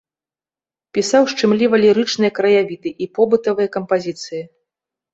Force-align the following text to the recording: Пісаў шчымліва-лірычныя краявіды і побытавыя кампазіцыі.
Пісаў 0.97 1.23
шчымліва-лірычныя 1.33 2.31
краявіды 2.41 2.89
і 3.07 3.11
побытавыя 3.21 3.75
кампазіцыі. 3.81 4.43